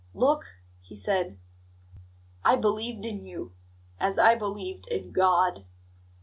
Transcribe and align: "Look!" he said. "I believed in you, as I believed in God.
"Look!" 0.15 0.57
he 0.81 0.95
said. 0.95 1.37
"I 2.43 2.55
believed 2.55 3.05
in 3.05 3.23
you, 3.23 3.53
as 3.99 4.17
I 4.17 4.33
believed 4.33 4.87
in 4.89 5.11
God. 5.11 5.63